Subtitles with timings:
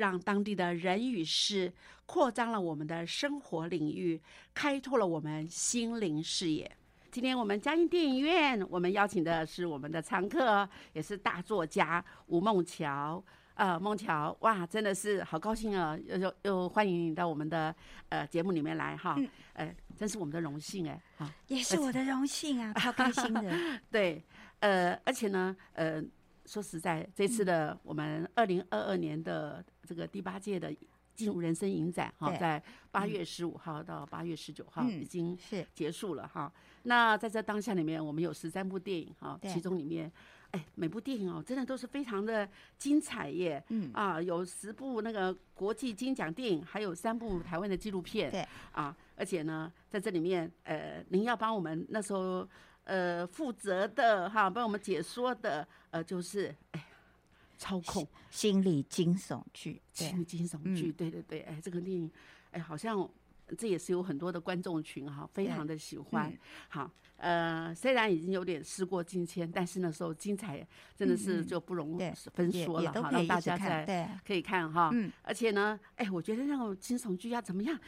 [0.00, 1.70] 让当地的人与事
[2.06, 4.18] 扩张了我们的生活领域，
[4.54, 6.74] 开拓了我们心灵视野。
[7.10, 13.22] 今天我们嘉音电影院，我们邀请的是我们的常客，也是大作家吴梦桥。
[13.56, 15.94] 呃，梦桥，哇，真的是好高兴啊！
[16.06, 17.74] 又又又欢迎你到我们的
[18.08, 19.18] 呃节目里面来哈，
[19.52, 23.52] 呃，真是我们的荣幸哎，好，也是我的荣幸啊，超开心的。
[23.92, 24.24] 对，
[24.60, 26.02] 呃，而且呢，呃。
[26.50, 30.74] 说实在，这次的我们二零二二年的这个第八届的
[31.14, 36.52] 进入人生影展哈，在八月十五号到八月十九号已经是结束了哈。
[36.82, 40.10] 那在这当下里面，我们有十三部电影哈，其中里面
[40.50, 43.62] 哎，每部电影哦，真的都是非常的精彩耶。
[43.68, 48.28] 嗯啊，有十部那个国际金奖电影，还有三部台湾的纪录片。
[48.28, 52.44] 对啊，而且呢，在这里面呃，您要帮我们那时候。
[52.90, 56.86] 呃，负责的哈，帮我们解说的，呃，就是哎，
[57.56, 62.10] 操控心理惊悚剧，心理惊悚剧，对对对，哎，这个电影，
[62.50, 63.08] 哎，好像
[63.56, 66.36] 这也是有很多的观众群哈，非常的喜欢。
[66.68, 71.96] 好，呃，虽然已经有点事过境迁，但是那时候精彩真的是就不容
[72.34, 74.90] 分说了哈，让大家在可以看哈。
[74.92, 77.78] 嗯，而且呢，哎，我觉得那种惊悚剧要怎么样？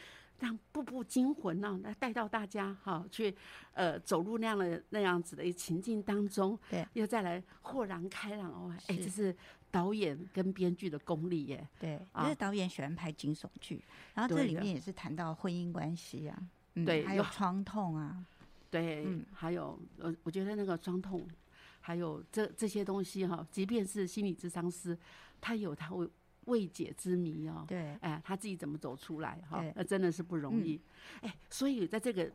[0.43, 3.33] 让步步惊魂呢，来带到大家哈，去
[3.73, 9.35] 呃走入那样的那样子的一情境当中，对，又再来豁然开朗哦，哎，这是。
[9.73, 13.83] 导演跟编剧的功力耶，对，因为导演喜欢拍惊悚剧，
[14.13, 16.39] 然后这里面也是谈到婚姻关系啊，
[16.85, 18.23] 对，还有创痛啊，
[18.69, 21.27] 对，还有呃，我觉得那个创痛，
[21.81, 24.95] 还有这这些东西哈，即便是心理智商师，
[25.41, 26.07] 他有他会。
[26.45, 29.63] 未解之谜哦，对，哎，他自己怎么走出来哈？
[29.75, 30.79] 那真的是不容易，
[31.21, 32.29] 哎，所以在这个，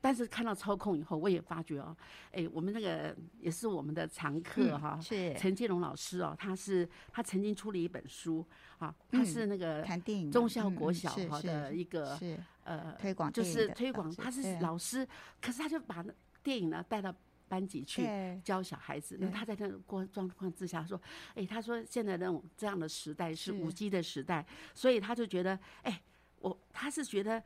[0.00, 1.96] 但是看到操控以后，我也发觉哦，
[2.32, 8.44] 哎，我们那个也是我们的常客哈，是陈建龙老师哦，他是他曾经出了一本书
[8.78, 15.06] 啊，他是那个谈电影中校国小哈的一个是呃推广，就是推广，他是老师，
[15.40, 16.04] 可是他就把
[16.42, 17.14] 电影呢带到。
[17.48, 18.06] 班级去
[18.44, 21.00] 教小孩子，那他在那光状况之下说
[21.34, 26.02] ：“哎，他说现在那种这样的时代是五 G 的时代，所以他就觉得，哎，
[26.40, 27.42] 我他是觉得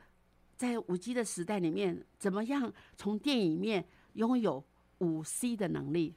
[0.56, 4.62] 在五 G 的时代里面，怎么样从电影里面拥有
[4.98, 6.14] 五 C 的能力？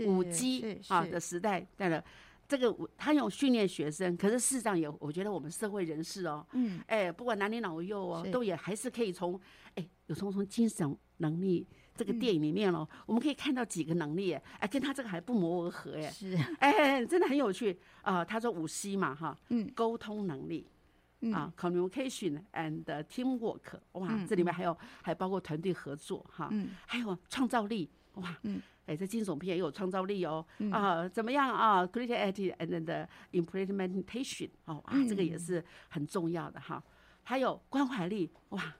[0.00, 2.04] 五 G 啊的时代，对了，
[2.46, 9.40] 这个他有训练学生，可是事实上也，我觉得我们社会人士哦，嗯，哎，不管男女老幼哦，都也还是可以从
[9.76, 11.66] 哎有从从精神能力。”
[11.98, 18.24] 这个电影里面哦，我们可以看到几个能力，哎，跟他这个还不谋而合，哎，是，哎，真的很有趣啊。
[18.24, 20.64] 他说五 C 嘛，哈，嗯，沟通能力，
[21.32, 36.80] 啊，communication and teamwork，哇，这里面还有还包括团队合作，哈，嗯，还有创造力，哇，嗯，哎，这惊悚片也有创造力哦，啊，怎么样啊？creativity and the implementation，哦，啊，这个也是很重要的哈。
[37.24, 38.72] 还有关怀力，哇。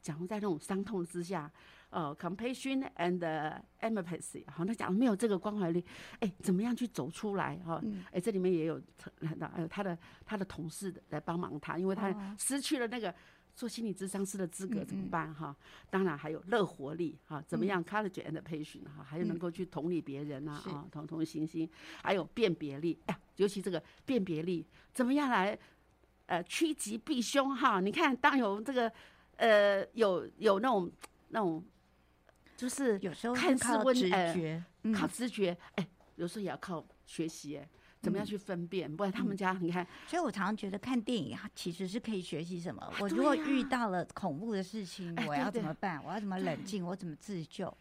[0.00, 1.52] 假如在那种伤痛之下，
[1.90, 5.82] 呃，compassion and empathy，好，那讲没有这个关怀力，
[6.20, 7.82] 哎，怎么样去走出来哈？
[8.12, 8.78] 哎，这里面也有
[9.18, 9.96] 谈到，还有他的
[10.26, 13.14] 他的同事来帮忙他，因为他失去了那个
[13.54, 15.56] 做心理咨商师的资格，怎么办哈？
[15.88, 21.66] 当然还有乐活力哈，怎么样 courage and patience 哈，还有能够去同理别人呐啊，同同情心，
[22.02, 24.62] 还有辨别力，哎，尤其这个辨别力，
[24.92, 25.58] 怎么样来
[26.26, 27.80] 呃趋吉避凶哈？
[27.80, 28.92] 你看，当有这个
[29.36, 30.92] 呃有有那种
[31.30, 31.64] 那种。
[32.58, 37.68] 就是有时候看似靠直觉，靠直觉，哎，有时候也要靠学习，哎，
[38.02, 38.94] 怎么样去分辨？
[38.96, 42.92] 不然他们家你看，所以我常常觉得看电影其实是可以学习什么。
[43.00, 46.02] 我如果遇到了恐怖的事情，我要怎么办？
[46.04, 46.84] 我要怎么冷静？
[46.84, 47.72] 我怎么自救？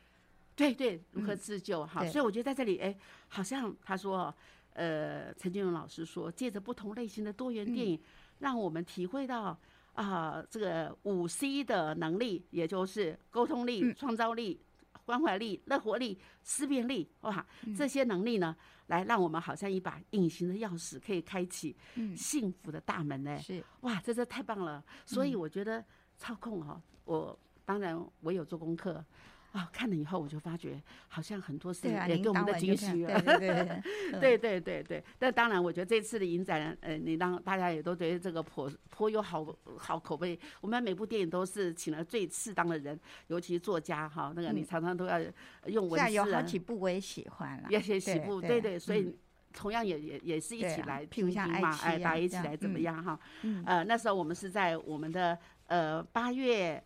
[0.55, 1.83] 对对，如何自救？
[1.83, 2.95] 哈，所以我觉得在这里，哎，
[3.29, 4.31] 好像他说，
[4.73, 7.99] 呃，陈俊荣老师说，借着不同类型的多元电影，
[8.37, 9.57] 让我们体会到
[9.93, 14.61] 啊，这个五 C 的能力，也就是沟通力、创造力。
[15.07, 18.53] 关怀力、乐活力、思辨力，哇，这些能力呢，
[18.87, 21.73] 来让我们好像一把隐形的钥匙，可以开启
[22.13, 23.39] 幸福的大门呢。
[23.39, 24.83] 是，哇，这这太棒了。
[25.05, 25.81] 所以我觉得
[26.17, 29.03] 操控哈，我当然我有做功课。
[29.53, 33.19] 啊，看了以后我就发觉，好像很多事也给我们的惊喜了。
[33.21, 35.03] 对对对，对对对 对。
[35.17, 39.47] 但当然，我觉得这次的影展，呃，你让大家也都对这个颇颇有好
[39.77, 40.37] 好口碑。
[40.61, 45.19] 我们每部电影都是请了最适当的人，尤其作家哈，那个你常常都要
[45.65, 46.13] 用文字。
[46.13, 49.15] 有好几部我也喜欢了，有些几部，对对，所以
[49.53, 53.19] 同样也也也是一起来评评嘛，哎，大家一起来怎么样哈？
[53.65, 55.35] 呃，那时候我们是在我们的
[55.65, 56.83] 呃八月。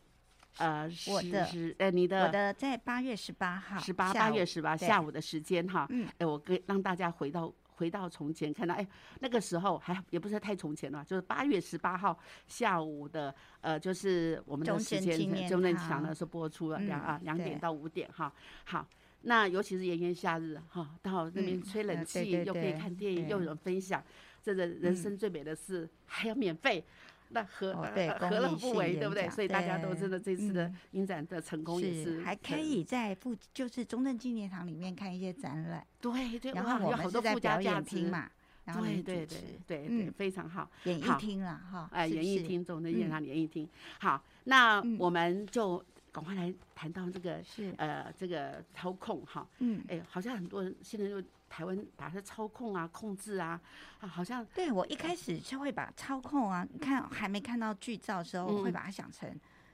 [0.58, 8.86] 呃，我的呃，你的我的在八月十八号，十八八月十八下午的时间哈，嗯，哎，我跟让大家回到回到从前，看到哎，
[9.22, 12.18] 那个时候还也不是太从前了，就是八月十八号
[12.48, 18.32] 下午的呃，就是我们的时间，中正强呢是播出了两啊两点到五点哈，
[18.66, 18.86] 好，
[19.22, 24.04] 那尤其是炎炎夏日哈，到那边吹冷气，又可以看电影，又有人分享，
[24.44, 26.84] 这个人生最美的事还要免费。
[27.32, 29.30] 那何何乐不为，对不对？
[29.30, 38.30] 所以大家都真的这次的影展的成功也是还可以在附就是中正纪念堂里面看一些展览，对对，然后我们是在表演厅嘛，
[38.66, 43.68] 然后对对对对对，非常好，演艺厅了哈，哎，演艺厅中正纪念堂演艺厅，
[44.00, 45.84] 好，那我们就。
[46.14, 53.60] 赶快来谈到这个是呃这个操控哈，嗯，哎，好像很多人现在就台湾把它操控啊、控制啊，
[54.00, 59.30] 啊，好像对我一开始就会把操控啊，看还没看到剧照的时候，会把它想成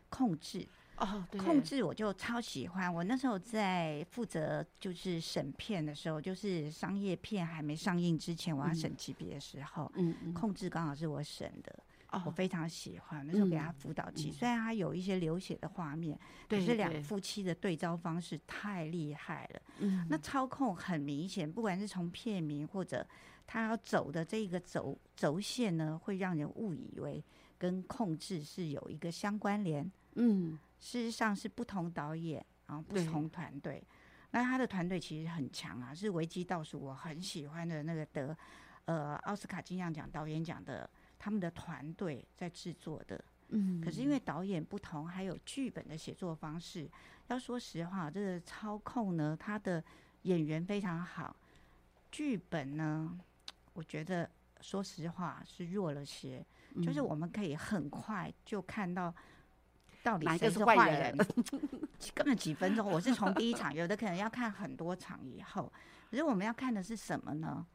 [0.10, 2.92] 控制哦，控制我就超喜欢。
[2.92, 11.80] 我那时候在负责就是审片的时候，就是商业片还没上映之前，我要审级别的时候，嗯，控制刚好是我审的。
[12.26, 16.18] 我非常喜欢那时候给他辅导期，虽然他有一些流血的画面，
[16.48, 19.62] 可是两夫妻的对招方式太厉害了。
[19.80, 23.06] 嗯，那操控很明显，不管是从片名或者
[23.46, 27.22] 他要走的这个轴轴线呢，会让人误以为
[27.58, 29.92] 跟控制是有一个相关联。
[30.16, 33.84] 嗯，事实上是不同导演，然后不同团队。
[34.32, 38.36] 那他的团队其实很强啊，是维基倒数我很喜欢的那个得
[38.86, 40.90] 呃奥斯卡金像奖导演奖的。
[41.20, 46.90] 他们的团队在制作的，嗯，可是因为导演不同，还有剧本的写作方式。
[47.28, 49.84] 要说实话，这个操控呢，他的
[50.22, 51.36] 演员非常好，
[52.12, 53.20] 剧本呢，
[53.74, 54.30] 我觉得
[54.62, 56.46] 说实话是弱了些。
[56.84, 59.12] 就是我们可以很快就看到
[60.04, 61.18] 到底谁是坏人，
[62.14, 62.88] 根本几分钟。
[62.88, 65.72] 我是从第一场，有的可能要看很多场以后。
[66.12, 67.66] 可是我们要看的是什么呢？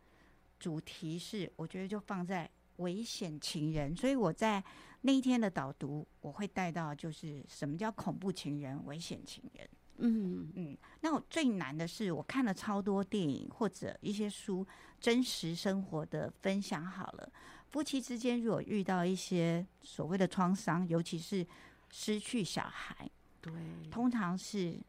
[0.61, 2.49] 主题是，我觉得就放在。
[2.82, 4.62] 危险情人，所以我在
[5.00, 9.68] 那一天的导读，我会带到就是什么叫恐怖情人、危险情人。
[9.98, 14.66] 嗯嗯，那我最难的是，我看了超多电影或者一些书，
[15.00, 16.84] 真实生活的分享。
[16.84, 17.32] 好了，
[17.68, 21.46] 夫妻之间如果遇到一些所谓的创伤，尤其是
[21.90, 23.08] 失去小孩，
[23.40, 23.52] 对，
[23.90, 24.80] 通常是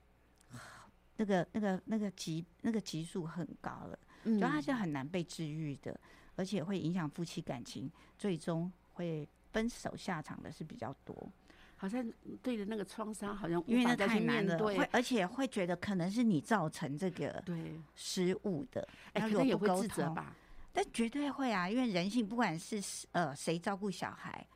[1.17, 6.00] 那个那个那个级那个级数很高了，就他是很难被治愈的。
[6.35, 11.31] 而且会影响夫妻感情，最终会分手下场的是比较多。
[11.75, 12.05] 好像
[12.41, 20.33] 对着那个创伤，好像因为那太难了，会而且会觉得可能是你造成这个对失误的，哎，可能也会自责吧？
[20.71, 24.47] 但绝对会啊，因为人性不管是呃谁照顾小孩，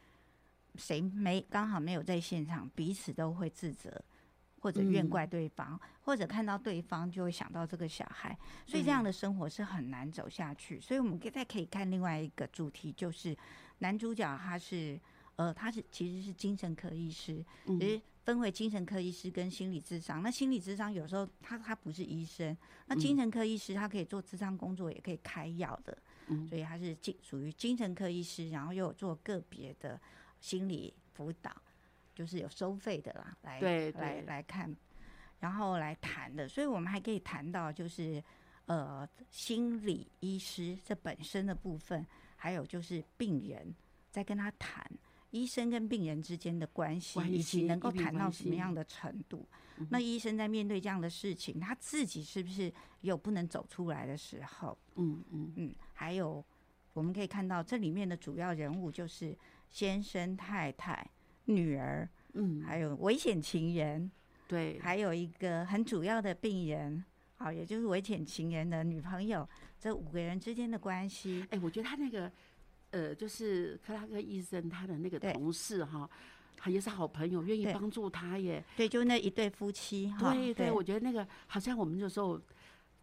[0.75, 4.01] 谁没刚好没有在现场，彼此都会自责。
[4.59, 10.79] 或者怨怪对方，或者看到对方就会想到这个小孩，所以这样的生活是很难走下去。
[10.79, 13.37] 所以我们可以再可以看另外一个主题，就是
[13.79, 14.99] 男主角他是
[15.35, 20.21] 呃他是其实是精神科医师，其实分为精神科医师跟心理智商。
[20.21, 25.97] 那心理智商有时候他他不是医生，那精神科医师他可以做智商工作，也可以开药的，
[26.49, 29.99] 所以他是精属于精神科医师，然后又有做个别的
[30.41, 31.55] 心理辅导，
[32.17, 33.59] 就是有收费的啦，来
[33.91, 34.75] 来来看，
[35.39, 36.47] 然后来谈的。
[36.47, 38.23] 所以我们还可以谈到就是
[38.65, 42.03] 呃心理医师这本身的部分，
[42.35, 43.71] 还有就是病人
[44.09, 44.89] 在跟他谈。
[45.31, 49.45] 医生跟病人之间的关系，以及能够谈到什么样的程度？
[49.89, 54.75] 那医生在面对这样的事情，他自己是不是有不能走出来的时候？
[54.95, 55.75] 嗯嗯嗯。
[55.93, 56.43] 还有，
[56.93, 59.37] 我们可以看到这里面的主要人物就是
[59.69, 61.05] 先生、太太、
[61.47, 64.09] 女儿，嗯，还有危险情人，
[64.47, 67.03] 对，还有一个很主要的病人，
[67.35, 69.47] 好，也就是危险情人的女朋友，
[69.79, 71.45] 这五个人之间的关系。
[71.49, 72.31] 哎，我觉得他那个。
[72.91, 76.09] 呃，就是克拉克医生他的那个同事哈，
[76.55, 78.63] 他也是好朋友，愿意帮助他耶。
[78.77, 80.09] 对，就那一对夫妻。
[80.17, 82.41] 对对，我觉得那个好像我们有时候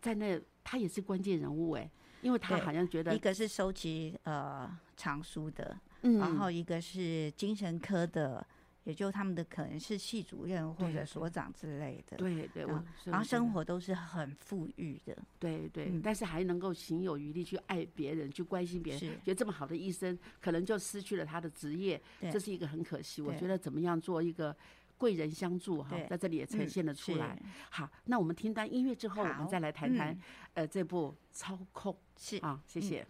[0.01, 1.89] 在那，他也是关键人物哎，
[2.23, 5.79] 因为他好像觉得一个是收集呃藏书的，
[6.19, 8.47] 然后一个是精神科的。
[8.85, 12.67] 也就他们的可能是系主任或者所长之类的，对对，
[13.05, 21.99] 然后生活都是很富裕的，对对，但是还能够行有余力去爱别人，去关心别人，觉得这么好的医生可能就失去了他的职业，
[22.31, 23.23] 这是一个很可惜。
[23.23, 24.55] 我觉得怎么样做一个
[24.99, 27.41] 贵人相助哈，在这里也呈现了出来。
[27.71, 30.15] 好，那我们听完音乐之后，我们再来谈谈
[30.53, 33.07] 呃这部操控是啊，谢谢。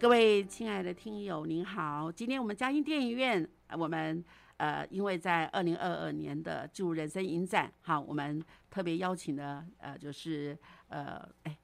[0.00, 2.10] 各位亲爱的听友，您好！
[2.10, 4.24] 今天我们嘉音电影院，我们
[4.56, 10.56] 呃，因为在二零二二年的《祝人生影展》，好，我们特别邀请的呃，就是
[10.88, 11.54] 呃，哎。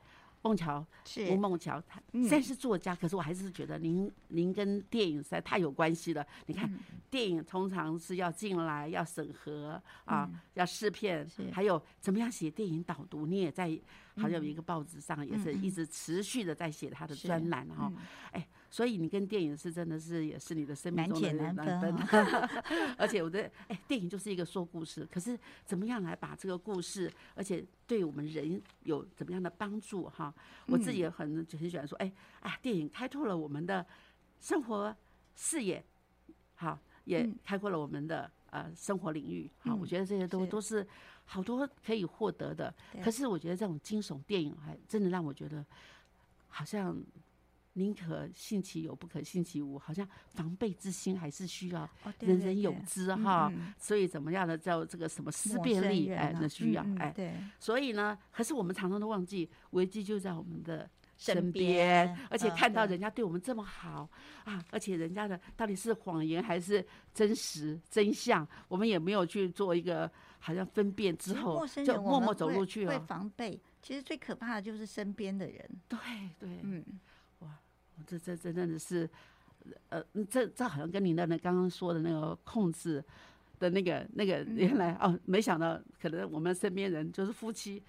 [0.47, 1.31] 孟桥是。
[1.31, 6.25] 吴孟桥，他虽然是作家，可是我还是觉得您您跟电影实在太有关系了。
[6.47, 6.73] 你看，
[7.11, 13.69] 电影通常是要进来要审核啊，要试片，还有怎么样写电影导读，你也在
[14.17, 17.93] 好像有一个报纸上也是一直持续的在写他的专栏哈。
[18.31, 18.47] 哎。
[18.70, 21.94] 所以你跟电影是真的是也是你的生命中的难分，
[22.99, 30.35] 而且我觉得哎，电影就是一个说故事，可是怎么样来把这个故事，而且对我们人有怎么样的帮助哈？
[30.66, 33.87] 我自己也很很喜欢说，哎啊，电影开拓了我们的
[34.40, 34.94] 生活
[35.35, 35.82] 视野，
[36.56, 40.87] 好，也开阔了我们的呃生活领域，好，我觉得这些都都是
[41.25, 42.75] 好多可以获得的。
[43.02, 45.64] 可是我觉得这种惊悚电影还真的让我觉得
[46.49, 46.96] 好像。
[47.76, 51.88] 宁可信其有，不可信其无，好像防备之心还是需要
[52.21, 53.52] 人人有之哈。
[53.78, 57.12] 所以怎么样的叫这个什么思辨力，哎，那需要哎。
[57.14, 57.35] 对。
[57.61, 64.09] 所以呢，可是我们常常都忘记，危机就在我们的身边，而且看到人家对我们这么好
[64.45, 72.99] 啊，而且人家的到底是谎言还是真实真相，我们也没有去做一个好像分辨之后，就默默走路去了。
[72.99, 75.68] 会防备，其实最可怕的就是身边的人。
[75.88, 75.99] 对
[76.38, 76.83] 对，嗯。
[78.07, 79.09] 这这这真的是，
[79.88, 83.03] 呃，这这好像跟您的那刚刚说的那个控制
[83.59, 87.83] 的那个那个原来哦，没想到可能我们身边人就是夫妻，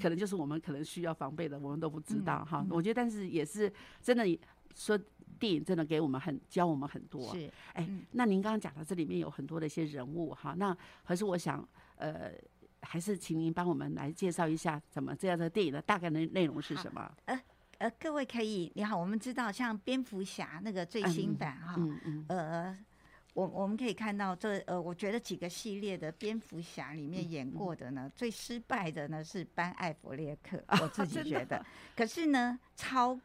[0.00, 2.66] 可能就是我们可能需要防备的，我们都不知道哈。
[2.70, 4.26] 我觉得，但是也是真的
[4.74, 4.98] 说
[5.38, 7.32] 电影真的给我们很教我们很多。
[7.34, 11.66] 是，哎，那您刚刚讲到这里面有很多的一些人物哈，那还是我想
[11.96, 12.32] 呃，
[12.80, 17.12] 还是请您帮我们来介绍一下，怎么这样的电影的大概的内容是什么？
[17.26, 17.40] 呃，
[17.90, 21.76] 各位可以，你好，我们知道像蝙蝠侠那个最新版哈，
[22.28, 22.76] 呃，
[23.34, 31.64] 我我们可以看到这呃，我觉得几个系列的蝙蝠侠里面演过的呢，最失败的呢是班艾弗列克，我自己 觉得。
[31.96, 33.18] 可是呢，超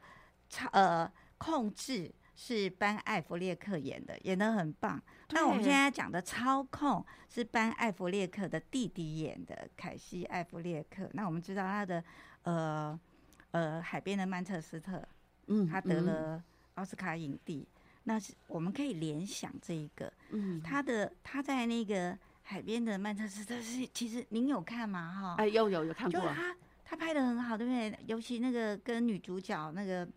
[0.49, 5.01] 超呃控制是班艾弗列克演的，演的很棒。
[5.29, 11.09] 那我们现在讲的操控是班艾弗列克的弟弟演的，凯西艾弗列克。
[11.13, 12.03] 那我们知道他的
[12.43, 12.99] 呃。
[13.57, 15.01] 呃，海边的曼彻斯特，
[15.47, 16.43] 嗯，他得了
[16.75, 17.67] 奥斯卡影帝，
[18.03, 25.11] 那是我们可以联想这一个，嗯，他的他在那个海边的曼彻斯特是，其实您有看吗？
[25.11, 27.97] 哈，哎，有有有看过，就是他他拍的很好，对不对？
[28.05, 30.07] 尤其那个跟女主角那个，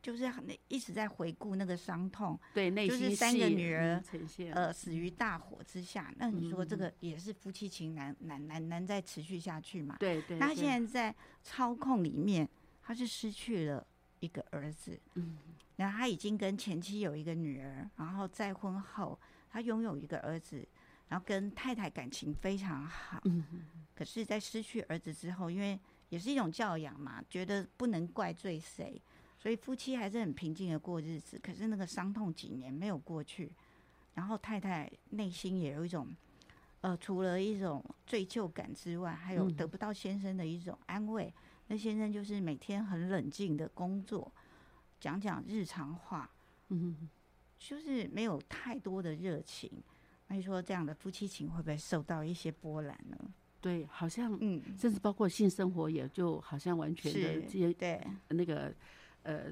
[0.00, 4.00] 就是很一直在回顾那个伤痛，对，就是三个女儿
[4.52, 9.96] 呃死于大火之下，那你说这个也是夫妻情难难难难再持续下去嘛？
[9.98, 12.48] 对对，那现在在操控里面。
[12.86, 13.84] 他是失去了
[14.20, 15.36] 一个儿子，嗯，
[15.74, 19.18] 然后他已经跟前妻有一个女儿，然后再婚后
[19.50, 20.64] 他拥有一个儿子，
[21.08, 23.44] 然后跟太太感情非常好，嗯，
[23.92, 25.76] 可是，在失去儿子之后，因为
[26.10, 29.02] 也是一种教养嘛，觉得不能怪罪谁，
[29.36, 31.36] 所以夫妻还是很平静的过日子。
[31.42, 33.50] 可是那个伤痛几年没有过去，
[34.14, 36.14] 然后太太内心也有一种，
[36.82, 41.34] 呃，除了一种罪疚感之外，还有得不到先生的一种安慰。
[41.68, 44.32] 那先生就是每天很冷静的工作，
[45.00, 46.30] 讲讲日常话，
[46.68, 47.08] 嗯，
[47.58, 49.70] 就是没有太多的热情。
[50.28, 53.16] 那你说这样的夫妻情会不会受到一些波澜呢？
[53.60, 58.72] 对，好像，嗯，甚至包括性生活，也就好像完全的这些对那个
[59.24, 59.46] 呃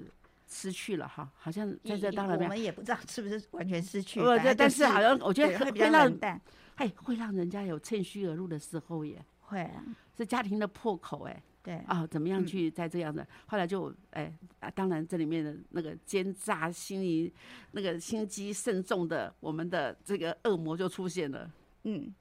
[0.49, 4.21] 失去了哈，好像在这当然我们也不知道是不是完全失去，
[4.57, 6.41] 但是好像我觉得会比较冷淡，
[6.77, 9.85] 哎，会让人家有趁虚而入的时候也会啊，
[10.17, 11.43] 是家庭的破口哎。
[11.65, 13.27] 对啊，怎么样去在这样的？
[13.47, 17.33] 后来就哎啊，当然这里面的那个奸诈、心疑
[17.73, 21.51] 那个心机慎重的，我们的这个恶魔就出现了。
[21.85, 22.15] 嗯，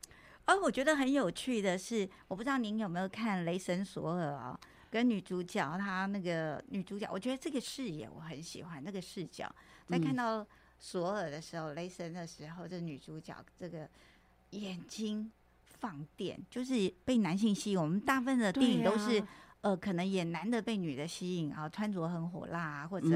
[0.45, 4.57] 而我觉得很有趣的是，我不知道您有没有看《雷神索尔》啊？
[4.89, 9.53] 跟女主角她那个女主角，我觉得这个视野我很喜欢，那个视角
[9.89, 10.47] 在看到
[10.79, 13.89] 索尔的时候，雷神的时候，这女主角这个
[14.51, 15.29] 眼睛。
[15.83, 19.21] 放电就是被男性吸引，我们大部分的电影都是，
[19.59, 23.09] 呃，可能演男的被女的吸引啊，穿着很火辣啊，或者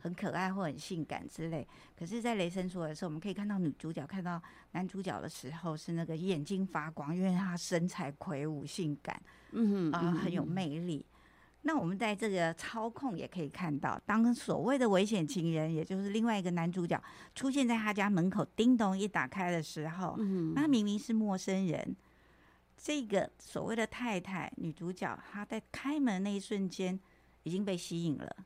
[0.00, 1.68] 很可爱或很性感之类。
[1.94, 4.40] 可是，在雷神说的时候，我们可以看到女主角看到
[4.72, 9.20] 男主角的时候是那个眼睛发光，因为他身材魁梧、性感，
[9.52, 11.04] 嗯啊，很有魅力。
[11.62, 16.98] 那我们在这个操控也可以看到，当所谓的危险情人，也就是另外一个男主角
[17.34, 21.94] 出现在他家门口，叮咚一打开的时候，嗯，那明明是陌生人。
[22.76, 26.98] 这个所谓的太太女主角，她在开门那一瞬间
[27.42, 28.36] 已经被吸引了，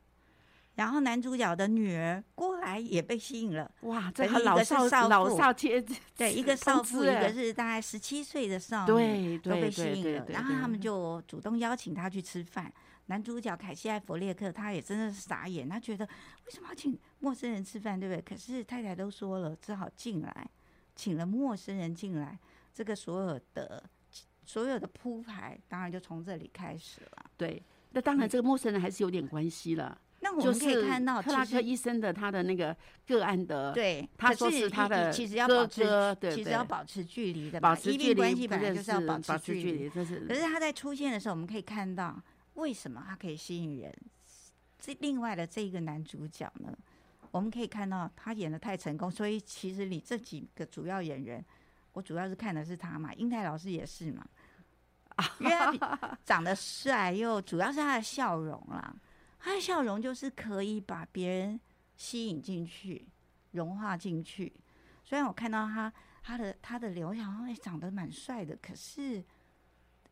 [0.75, 3.69] 然后男主角的女儿过来也被吸引了。
[3.81, 5.83] 哇，这个老少老少皆
[6.15, 10.25] 对，一个少妇，一个是大概十七岁的少女，都被吸引了。
[10.29, 12.71] 然后他们就主动邀请他去吃饭。
[13.07, 16.05] 男主角凯西·艾弗列克他也真的是傻眼，他觉得
[16.45, 18.21] 为什么要请陌生人吃饭，对不对？
[18.21, 20.49] 可是太太都说了，只好进来，
[20.95, 22.39] 请了陌生人进来，
[22.73, 23.83] 这个所有的。
[24.43, 27.25] 所有的铺排当然就从这里开始了。
[27.37, 29.99] 对，那当然这个陌生人还是有点关系了。
[30.23, 32.75] 那我们可以看到克拉克医生的他的那个
[33.07, 35.81] 个案的，对，他说是他的其实要保持，
[36.31, 39.89] 其实要保持距离的，保持距离关系本来就是要保持距离。
[39.89, 42.21] 可是他在出现的时候，我们可以看到
[42.53, 43.91] 为什么他可以吸引人。
[44.79, 46.71] 这另外的这一个男主角呢，
[47.31, 51.43] 我们可以看到他演的太成功，所以其实你这几个主要演员。
[51.93, 54.25] 我主要是看的是他嘛，英泰老师也是嘛，
[55.39, 58.95] 因为他 长得帅，又主要是他的笑容啦。
[59.39, 61.59] 他的笑容就是可以把别人
[61.97, 63.07] 吸引进去、
[63.51, 64.53] 融化进去。
[65.03, 69.23] 虽然我看到他他的他的脸，我想哎长得蛮帅的，可是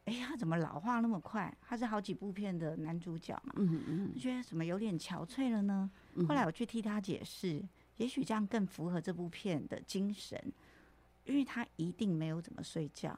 [0.06, 1.56] 哎他怎么老化那么快？
[1.62, 5.90] 他是好几部片的男主角嘛，嗯嗯，觉得怎么有点憔悴了呢？
[6.28, 7.64] 后来我去替他解释，
[7.98, 10.42] 也许这样更符合这部片的精神，
[11.30, 13.18] 因为他一定没有怎么睡觉。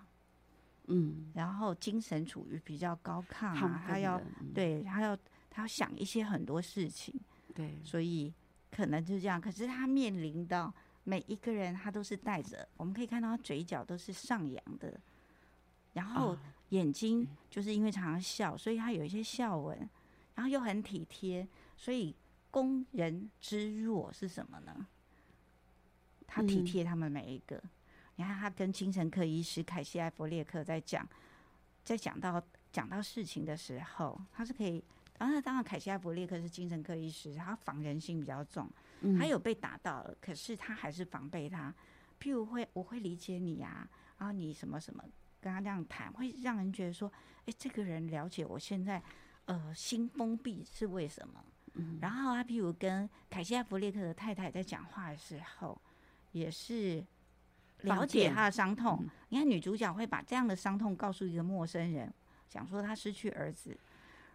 [0.87, 4.21] 嗯，然后精神处于比较高亢啊，他要
[4.53, 5.15] 对他要
[5.49, 7.13] 他要想一些很多事情，
[7.53, 8.33] 对，所以
[8.71, 9.39] 可能就是这样。
[9.39, 14.99] 可是他面临到每一个人，他都是带着，我们可以看到他嘴角都是上扬的，
[15.93, 16.37] 然后
[16.69, 19.77] 眼睛就是因为常常笑，所以他有一些笑纹，
[20.35, 21.47] 然后又很体贴。
[21.77, 22.13] 所以
[22.49, 24.87] 工人之弱是什么呢？
[26.27, 27.61] 他体贴他们每一个。
[28.21, 31.03] 你看他跟精神科医师凯西·埃弗列克在讲，
[31.83, 32.39] 在讲到
[32.71, 34.83] 讲到事情的时候，他是可以。
[35.17, 38.69] 当然，当然，凯西·埃弗列克是精神科医师，他防人心比较重。
[39.17, 41.73] 他有被打到了，可是他还是防备他。
[42.19, 45.03] 譬如会，我会理解你呀，然后你什么什么
[45.39, 47.11] 跟他这样谈，会让人觉得说，
[47.47, 49.01] 哎，这个人了解我现在
[49.45, 51.43] 呃心封闭是为什么。
[51.99, 55.81] 然后他譬如跟凯西·埃弗列克的太太在讲话的时候，
[56.33, 57.03] 也是。
[57.83, 62.13] 了解他的伤痛，你看女主角会把这样的伤痛告诉一个陌生人，
[62.47, 63.77] 讲说她失去儿子，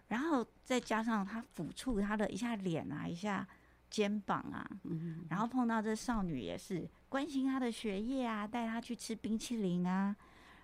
[0.09, 3.46] 然后再加上他抚触他的一下脸啊，一下
[3.88, 10.14] 肩膀啊，嗯然后碰到这少女也是关心她的学业啊，带她去吃冰淇淋啊，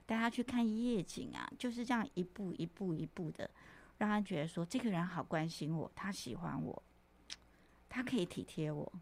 [0.07, 3.49] 带她去看夜景啊，就是这样一步一步一步的，
[3.99, 6.83] 让她觉得说这个人好关心我，他喜欢我，
[7.89, 8.93] 他可以体贴我。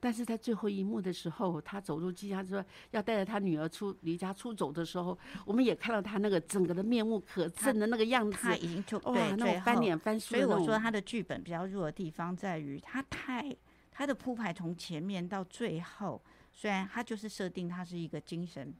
[0.00, 10.28] 但是在最后一幕的时候，他走入机家说要带着他女儿出离家出走的时候，我们也看到他那个整个的面目可憎的那个样子，他已经就对那种翻脸翻书。
[10.28, 13.54] 所以我说他的剧本比较弱的地方在于，他太
[13.90, 18.72] 他的铺排从前面到最后，虽然他就是设定他是一个精神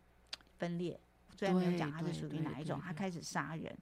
[0.59, 0.99] 分裂，
[1.37, 3.77] 虽然没有讲他是属于哪一种，他开始杀人，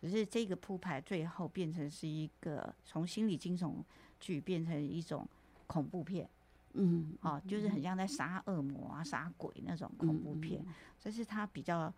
[0.00, 3.76] 可是这个铺排最后变成是一个从心理惊悚
[4.18, 5.24] 剧变成一种
[5.68, 6.28] 恐怖片。
[6.74, 10.64] 嗯，哦，就是很像在杀恶魔啊、杀鬼那种恐怖片，
[11.00, 11.92] 这是他比较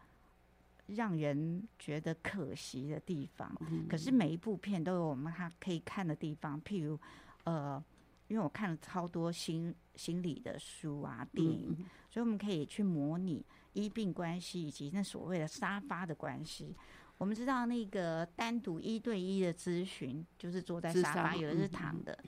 [0.86, 3.54] 让人觉得可惜的地方。
[3.86, 6.98] 可是每一部片都有我们他可以看的地方，譬如
[7.44, 7.82] 呃，
[8.28, 11.76] 因为我看了超多心心理的书啊、电影，
[12.08, 16.74] 所以我们可以去模拟医病关系以及那所谓的沙发的关系。
[17.18, 22.18] 我们知道那个单独一对一的咨询，就是坐在沙发，有的是躺的，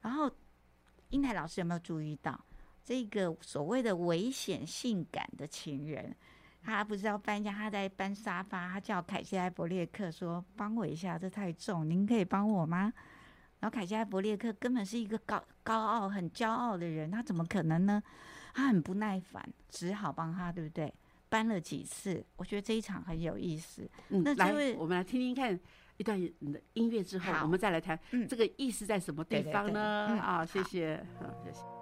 [0.00, 0.30] 然后。
[1.12, 2.38] 英台老师有没有注意到
[2.84, 6.14] 这个所谓的危险性感的情人？
[6.64, 12.92] 他不是要搬家，他在搬沙发，他叫凯西·埃伯列克说：“帮我一下，这太重，您可以帮我吗？”
[13.60, 18.02] 然后凯西·埃伯列克根本是一个高高傲、很骄傲的人，他怎么可能呢？
[18.54, 20.92] 他很不耐烦，只好帮他，对不对？
[21.28, 23.88] 搬了几次，我觉得这一场很有意思。
[24.10, 25.58] 嗯，那来，我们来听听看。
[26.02, 26.20] 一段
[26.72, 27.96] 音乐之后，我们再来谈
[28.28, 30.18] 这个意思在什么地方呢？
[30.20, 31.81] 啊，谢谢，好，谢谢。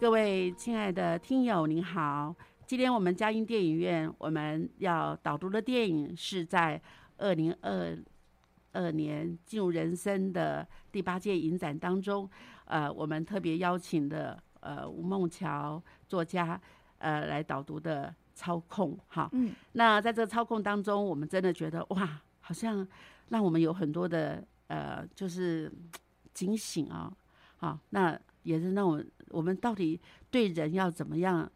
[0.00, 2.32] 各位亲爱的听友，您好！
[2.64, 6.80] 今天我们嘉音电影院我们要导读的电影是在
[7.16, 7.98] 二零二
[8.72, 12.30] 二年进入人生的第八届影展当中，
[12.66, 16.60] 呃，我们特别邀请的呃吴梦桥作家
[16.98, 19.28] 呃来导读的操控哈。
[19.32, 19.52] 嗯。
[19.72, 22.86] 那在这个操控当中，我们真的觉得哇，好像
[23.30, 25.72] 让我们有很多的呃，就是
[26.32, 27.12] 警醒啊。
[27.56, 28.16] 好，那
[28.48, 31.50] 也是让我我们到底对人要怎么样？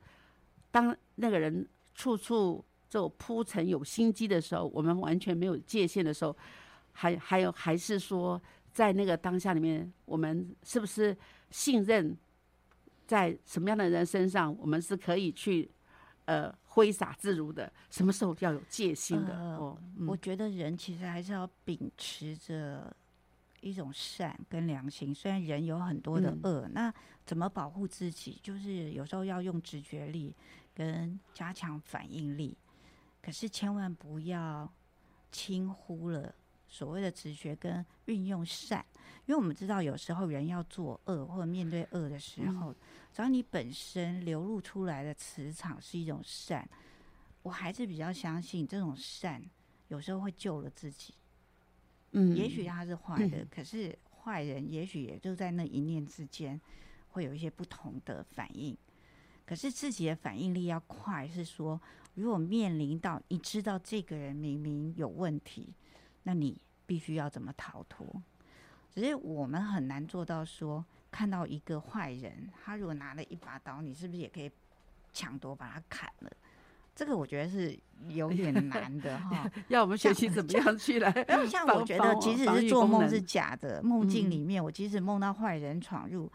[0.71, 6.37] 当那个人处处就铺陈有心机的时候，我们完全没有界限的时候，
[6.93, 8.41] 还还有还是说，
[8.73, 11.17] 在那个当下里面，我们是不是
[11.51, 12.15] 信任
[13.07, 15.71] 在什么样的人身上，我们是可以去
[16.27, 17.73] 呃挥洒自如的？
[17.91, 19.35] 什么时候要有戒心的？
[19.57, 22.95] 哦，我觉得人其实还是要秉持着
[23.63, 26.93] 一种善跟良心，虽然人有很多的恶，那
[27.25, 28.39] 怎么保护自己？
[28.43, 30.37] 就是有时候要用直觉力
[30.75, 32.59] 跟加强反应力。
[33.23, 34.71] 可是千万不要
[35.31, 36.35] 轻忽了
[36.67, 38.85] 所谓的直觉跟运用善，
[39.27, 42.75] 因为我们知道有时候人要做恶或者面对恶的时候，
[43.13, 46.69] 只要你本身流露出来的磁场是一种善，
[47.43, 49.41] 我还是比较相信这种善
[49.87, 51.15] 有时候会救了自己。
[52.13, 56.61] 嗯，也许他是坏的，可是坏人也许也就在那一念之间
[57.11, 58.77] 会有一些不同的反应。
[59.45, 61.81] 可是自己的反应力要快，是说。
[62.15, 65.73] 如果面临到你知道这个人明明有问题，
[66.25, 68.07] 那你必须要怎么逃脱？
[68.95, 74.51] 只是我们很难做到说，看到一个坏人，他如果拿了一把刀，你是不是也可以
[75.15, 76.31] 抢夺把他砍了？
[76.95, 77.79] 这个我觉得是
[78.09, 79.51] 有 点难的哈。
[79.69, 81.13] 要我们学习怎么样去来？
[81.49, 86.31] 像我觉得，即使是做梦是假的，梦境里面，我即使梦到坏人闯入，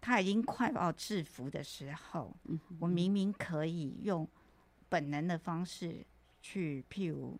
[0.00, 2.36] 他已经快要制服的时候，
[2.78, 4.28] 我明明可以用。
[4.88, 6.06] 本能的方式
[6.40, 7.36] 去，譬如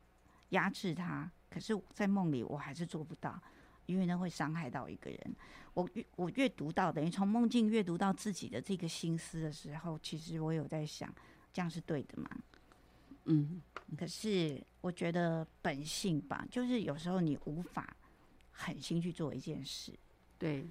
[0.49, 3.41] 压制他，可是，在梦里我还是做不到，
[3.87, 5.37] 因为那会伤害到一个人。
[5.73, 11.09] 我阅我阅读到，等于从梦境阅读到自己的这个心思的时候，其实我有在想，
[11.57, 12.29] 这样是对的吗？
[13.25, 13.63] 嗯，
[13.97, 17.97] 可是我觉得本性吧，就是有时候你无法
[18.51, 19.91] 狠心去做一件事。
[20.39, 20.69] 对，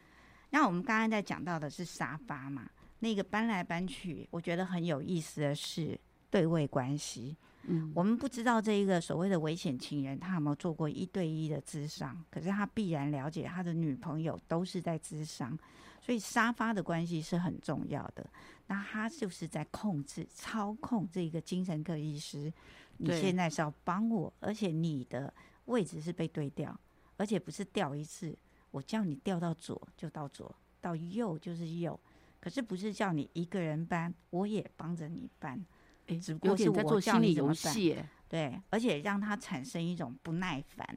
[0.51, 2.69] 那我们刚刚在讲到的是沙发嘛，
[2.99, 5.99] 那个搬来搬去，我觉得很有意思的是。
[6.31, 12.23] 对位关系，嗯，我们不知道这一个所谓的危险情人，他有没有做过一对一的智商？
[12.29, 15.57] 可是他必然了解他的女朋友都是在智商，
[16.01, 18.25] 所以沙发的关系是很重要的。
[18.67, 22.51] 那他就是在控制、操控这个精神科医师。
[22.97, 25.33] 你现在是要帮我，而且你的
[25.65, 26.79] 位置是被对调，
[27.17, 28.33] 而且不是调一次，
[28.71, 31.99] 我叫你调到左就到左，到右就是右，
[32.39, 35.65] 可是不是叫你一个人搬，我也帮着你搬。
[36.07, 37.97] 哎，只不过是在做心理游戏，
[38.29, 40.87] 对，而且让他产生一种不耐烦。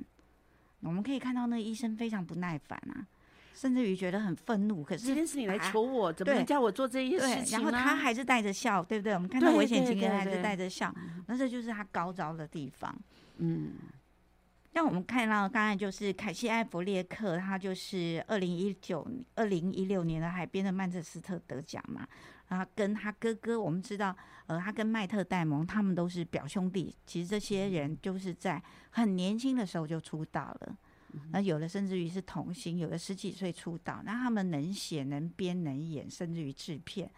[0.80, 3.06] 我们可以看到，那个医生非常不耐烦啊，
[3.54, 4.84] 甚至于觉得很愤怒。
[4.84, 9.14] 可是今天是你来求我，怎么能叫我做这些事情然后他还是带着笑，对不对？
[9.14, 10.94] 我们看到危险情人还是带着笑，
[11.26, 12.96] 那这就是他高招的地方。
[13.38, 13.72] 嗯，
[14.72, 22.06] 让我们看到刚才就是凯西·艾弗列克，他就是二零一九、二零一六年的海边的曼彻斯特得奖嘛。
[22.48, 26.94] 啊，跟他哥哥，我们知道，呃，他跟麦特戴蒙他们都是表兄弟。
[27.06, 30.78] 其实这些人就是在很年轻的时候就出道了，
[31.30, 34.02] 那有的甚至于是童星，有的十几岁出道。
[34.04, 37.10] 那他们能写、能编、能演，甚至于制片，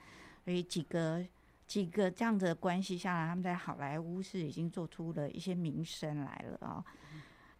[0.44, 1.24] 所以几个
[1.66, 6.84] 几个这样子的关系下来，他们在好莱坞是已经做出了一些名声来了啊。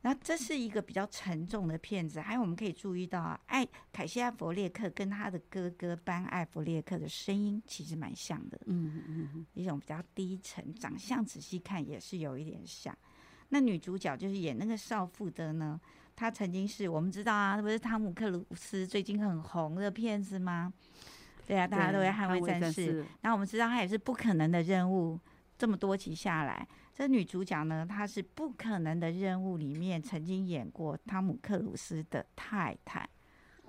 [0.02, 12.96] 那这是一个比较沉重的片子，还有我们可以注意到，艾凯西·艾弗列克跟他的哥哥班·艾弗列克的声音其实蛮像的，嗯嗯嗯，一种比较低沉，长相仔细看也是有一点像。
[13.50, 15.78] 那女主角就是演那个少妇的呢，
[16.16, 20.72] 她曾经是我们知道啊，不是汤姆·克鲁斯最近很红的片子吗？
[21.46, 23.04] 对啊，大家都会捍卫战士。
[23.22, 25.18] 那我们知道她也是不可能的任务，
[25.58, 26.66] 这么多集下来。
[27.00, 33.08] 这女主角呢，她是《不可能的任务》里面曾经演过汤姆克鲁斯的太太。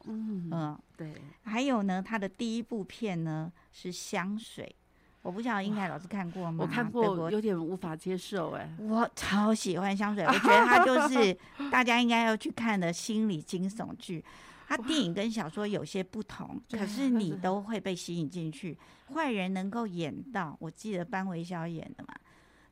[0.04, 1.14] 嗯嗯，对。
[1.44, 4.76] 还有呢，她的第一部片呢是《香水》，
[5.22, 6.58] 我不晓得英台老师看过吗？
[6.60, 8.70] 我看过，有点无法接受哎。
[8.78, 11.34] 我超喜欢《香水》，我觉得它就 是
[11.72, 14.22] 大家应该要去看的心理惊悚剧。
[14.68, 18.78] 它电影跟小说有些不同，可是 你都会被吸引进去。
[19.14, 22.14] 坏人能够演到，我记得班维肖演的嘛。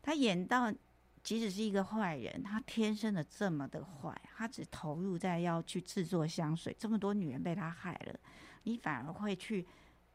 [0.02, 0.74] 他演到，
[1.22, 8.20] 即使是一个坏人，他天生的这么的坏，他只投入在要去制作香水，这么多女人被他害了，
[8.64, 9.66] 你反而会去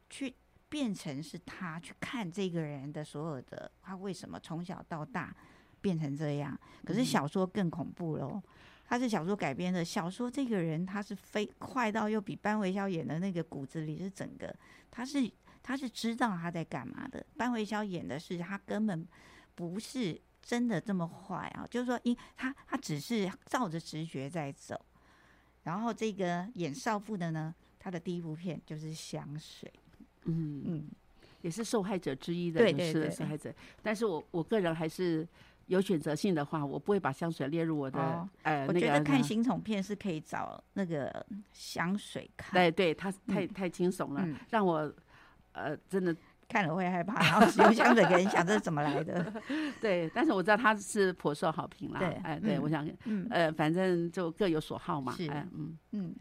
[0.09, 0.33] 去
[0.67, 5.33] 变成是他去看这个人的所有的，他为什么从小到大
[5.79, 6.59] 变成这样？
[6.83, 8.41] 可是小说更恐怖喽，
[8.87, 9.85] 他是小说改编的。
[9.85, 14.53] 小说这个人他是飞快到又比班维肖演的那个骨子里是整个，
[14.89, 15.31] 他是
[15.61, 17.23] 他是知道他在干嘛的。
[17.37, 19.07] 班维肖演的是他根本
[19.55, 24.79] 不是真的这么坏啊，就是说，因他他只是照着直觉在走。
[25.63, 29.71] 然后这个演少妇的呢，他的第一部片就是香水，
[30.25, 30.87] 嗯嗯，
[31.41, 33.51] 也是受害者之一的，对对对，受害者。
[33.81, 35.27] 但是我我个人还是。
[35.67, 38.67] 有选择性的话，我不会把香水列入我的呃。
[38.67, 42.53] 我觉得看新宠片是可以找那个香水看。
[42.53, 44.93] 对对，它太太惊悚了，让我
[45.53, 46.15] 呃真的
[46.55, 49.33] 看了会害怕，然后使用香水给人想这是怎么来的。
[49.81, 51.99] 对，但是我知道他是颇受好评啦。
[51.99, 52.87] 对，哎，对我想，
[53.29, 55.11] 呃，反正就各有所好嘛。
[55.11, 56.15] 是，嗯嗯。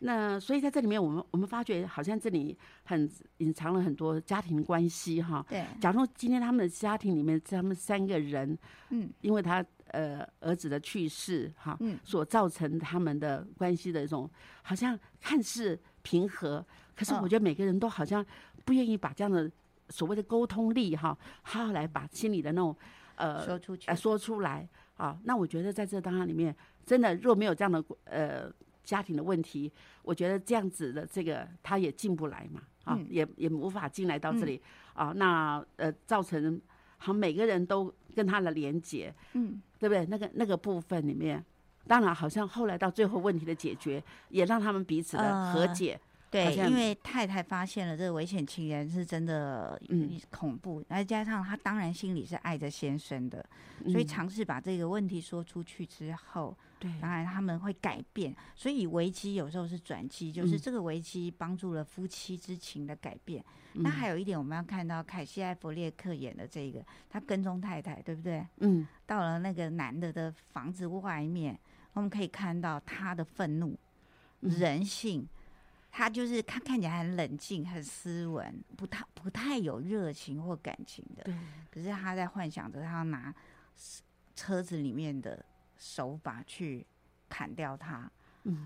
[0.00, 5.46] 那所以在这里面，我们我们发觉好像这里很隐藏了很多家庭关系哈。
[5.48, 5.64] 对。
[5.80, 8.58] 假如今天他们的家庭里面，他们三个人，
[8.90, 14.28] 嗯，因为他呃儿子的去世哈，嗯，所造成他们的关系的一种
[14.62, 16.66] 好像看似平和，
[16.96, 18.24] 可是我觉得每个人都好像
[18.64, 19.50] 不愿意把这样的
[19.90, 22.74] 所谓的沟通力哈，好好来把心里的那种
[23.16, 25.18] 呃说出去，说出来啊。
[25.24, 28.50] 那我觉得在这当中里面，真的若没有这样的呃。
[28.86, 29.72] 家庭的问题，
[30.02, 34.62] 我觉得这样子的这个他也进不来嘛，啊，也也无法进来到这里
[34.94, 36.62] 啊，那呃造成
[36.96, 40.06] 好每个人都跟他的连接，嗯，对不对？
[40.06, 41.44] 那个那个部分里面，
[41.88, 46.00] 当然好像后来到最后问题的解决，也让他们彼此的和解。
[46.28, 49.80] 对，因为太太发现了这个危险情人是真的
[50.30, 53.44] 恐怖，再加上她当然心里是爱着先生的，
[53.84, 58.34] 所以尝试把这个问题说出去之后，对，当然他们会改变。
[58.56, 63.42] 所以危机有时候是转机，就是这个危机帮助了夫妻之情的改变。
[63.74, 68.44] 那还有一点，我们要看到凯西·艾弗列克演的这个，他跟踪太太，对不对？
[68.58, 71.58] 嗯，到了那个男的的房子外面，
[71.92, 73.78] 我们可以看到他的愤怒、
[74.40, 75.26] 人性。
[75.98, 81.22] 他就是他看起来很冷静、很斯文，不太不太有热情或感情的。
[81.22, 81.34] 对。
[81.70, 83.34] 可是他在幻想着他要拿
[84.34, 85.42] 车子里面的
[85.78, 86.86] 手把去
[87.30, 88.10] 砍掉他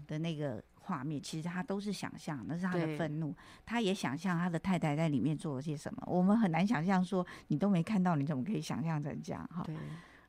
[0.08, 3.32] 的那个画面，其实他都是想象，那是他的愤怒。
[3.64, 6.02] 他也想象他的太太在里面做了些什么。
[6.08, 9.48] 我们很难想象说你都没看到，你怎么可以想象成这样？
[9.54, 9.62] 哈。
[9.62, 9.76] 对。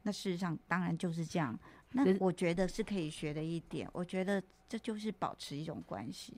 [0.04, 1.60] 那事实上当然就是这样。
[1.94, 3.90] 那我觉得是可以学的一点。
[3.92, 4.40] 我觉得
[4.70, 6.38] 这就是保持一种关系。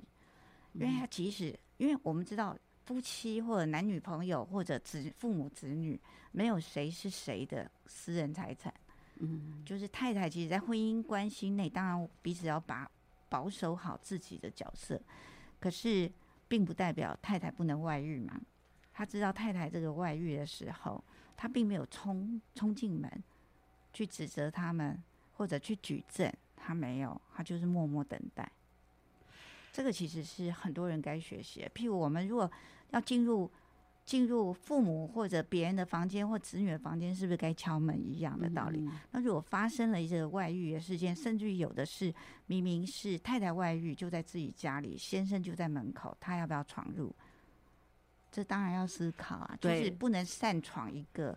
[0.73, 5.99] 因为他即使，因为我们知道夫妻或者男女朋友或者子父母子女，
[6.31, 8.73] 没有谁是谁的私人财产。
[9.19, 12.89] 嗯，就是太太，其实，在婚姻关系内，当然彼此要把
[13.29, 14.99] 保守好自己的角色，
[15.59, 16.11] 可是
[16.47, 18.41] 并不代表太太不能外遇嘛。
[18.91, 21.03] 他知道太太这个外遇的时候，
[21.37, 23.23] 他并没有冲冲进门
[23.93, 25.01] 去指责他们
[25.33, 28.51] 或者去举证，他没有，他就是默默等待。
[29.73, 31.67] 这个其实是很多人该学习。
[31.73, 32.49] 譬如我们如果
[32.91, 33.51] 要进入
[34.05, 38.87] 进入父母或者别人的房间或子女的房间，是不是该敲门一样的道理？
[39.11, 42.13] 那如果发生了一个外遇的事件，甚至于有的是
[42.45, 47.13] 明明是太太外遇，就在自己家里，先生就在门口，他要不要闯入？
[48.29, 51.35] 这当然要思考啊，就是不能擅闯一个，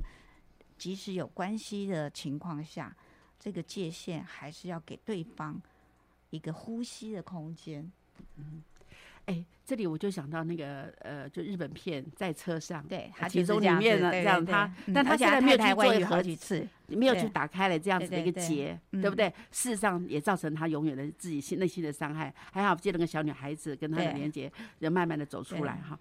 [0.77, 2.95] 即使有关系的情况下，
[3.39, 5.61] 这个界限还是要给对方
[6.31, 7.91] 一个呼吸的空间。
[8.37, 8.63] 嗯，
[9.27, 19.29] 哎，这里我就想到那个呃，就日本片在车上，对，其中里面呢，这样他，但他现在没有去做好几次，没有去打开了这样子的一个结，对不对？
[19.51, 22.33] 事实上也造成他永远的自己心内心的伤害。
[22.53, 25.99] 还好借了个小女孩子跟他的连接，人慢慢的走出来哈。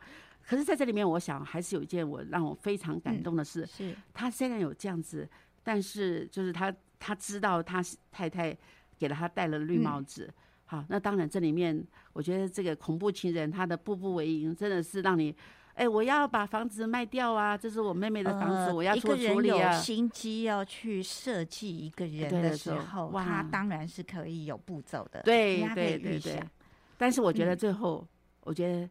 [0.47, 5.27] 可是在这里面，我想还是有一件我让我非常感动的事，是他虽然有这样子，
[5.63, 8.55] 但是就是他他知道他太太
[8.99, 10.31] 给了他戴了绿帽子。
[10.75, 11.81] 好，那当然，这里面
[12.13, 15.35] 我觉得这个恐怖情人他的步步为营，真的是让你，
[15.73, 17.57] 哎，我要把房子卖掉啊！
[17.57, 19.73] 这是我妹妹的房子，我要做处理啊。
[19.73, 26.43] 有心机要去设计一个人的时候，他当然是可以有步骤的，对对对对。
[26.97, 28.05] 但是我觉得最后，
[28.41, 28.89] 我觉得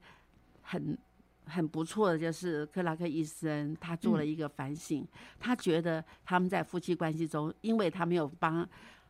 [0.62, 0.96] 很
[1.46, 5.06] 很不错的就是克拉克医生，他做了一个反省，
[5.38, 8.66] 他觉得他们在夫妻关系中，因为他没有帮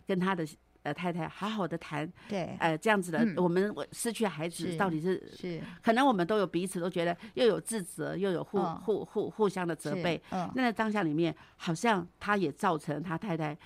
[0.07, 0.47] 跟他的。
[0.85, 10.21] 呃，太太，好好的谈，对，呃，这样子的，我们失去孩子到底是是，可能我们都有彼此都觉得又有自责，又有互互互互相的责备。
[10.31, 13.57] 嗯，那在当下里面，好像他也造成他太太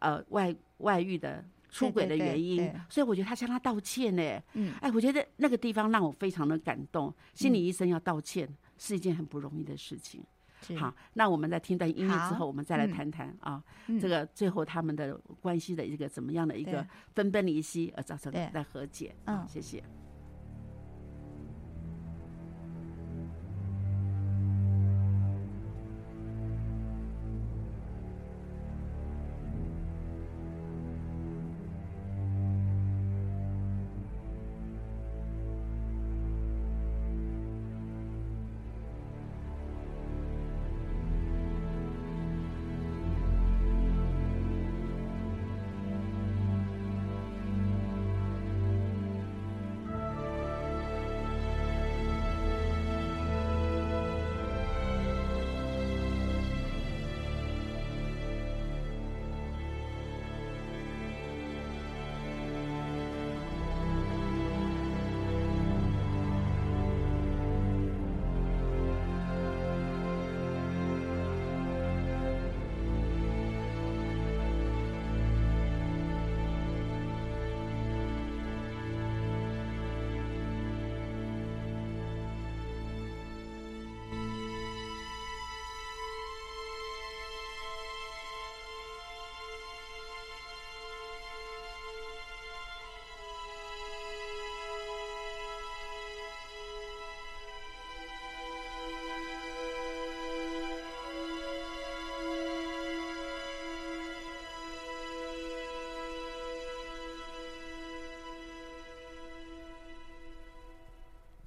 [0.00, 4.42] 呃外外遇的出轨的原因，所以我觉得他向他道歉呢。
[4.52, 7.10] 嗯，哎，我觉得那个地方让我非常的感动。
[7.32, 8.46] 心理医生要道歉
[8.76, 10.22] 是一件很不容易的事情。
[10.74, 13.62] 好，那我们在听段音乐之后，我们再来谈谈啊，
[14.00, 19.14] 这个最后他们的关系的一个怎么样的一个分崩离析而造成的和解。
[19.26, 19.82] 嗯，谢谢。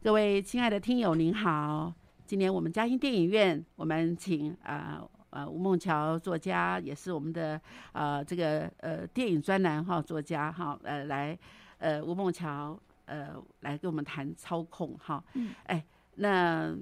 [0.01, 1.93] 各位亲爱的听友，您好！
[2.25, 7.59] 今年我们嘉兴电影院，我们请啊呃吴梦桥作家，也是我们的
[7.91, 11.37] 呃这个呃电影专栏哈作家哈呃来
[11.79, 15.21] 呃吴梦桥呃来跟我们谈操控哈。
[15.33, 15.53] 嗯。
[15.65, 15.85] 哎，
[16.15, 16.73] 那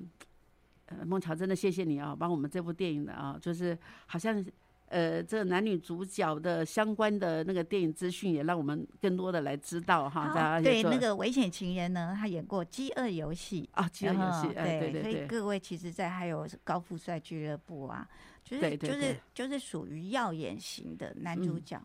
[0.86, 4.46] 呃梦桥真的谢谢你啊，帮我们这部电影的啊，就是好像。
[4.90, 10.62] 呃，这个男女主角的相关的那个电影资讯，也让我们更多的来知道哈。
[10.62, 15.02] 对，那个危险情人呢，他演过《饥饿游戏》啊，《饥饿游戏》对对对。
[15.02, 18.08] 所以各位其实，在还有高富帅俱乐部啊，
[18.46, 21.78] 就是就是就是属于耀眼型的男主角。